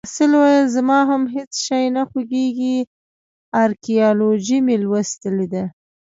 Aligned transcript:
محصل 0.05 0.31
وویل: 0.37 0.65
زما 0.75 0.99
هم 1.09 1.21
هیڅ 1.35 1.51
شی 1.65 1.83
نه 1.95 2.03
خوښیږي. 2.09 2.77
ارکیالوجي 3.63 4.57
مې 4.65 4.75
لوستلې 4.83 5.63